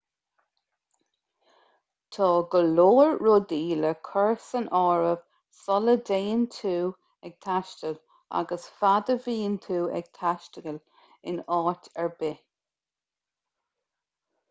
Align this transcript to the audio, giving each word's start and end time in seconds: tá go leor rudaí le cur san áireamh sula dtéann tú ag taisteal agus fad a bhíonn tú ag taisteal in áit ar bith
tá 2.15 2.27
go 2.53 2.61
leor 2.77 3.11
rudaí 3.25 3.75
le 3.81 3.91
cur 4.07 4.31
san 4.45 4.65
áireamh 4.79 5.21
sula 5.59 5.93
dtéann 6.07 6.41
tú 6.55 6.73
ag 7.29 7.35
taisteal 7.47 7.93
agus 8.39 8.65
fad 8.79 9.11
a 9.15 9.17
bhíonn 9.27 9.57
tú 9.67 9.77
ag 9.99 10.09
taisteal 10.21 10.79
in 11.33 11.37
áit 11.59 11.91
ar 12.05 12.09
bith 12.23 12.43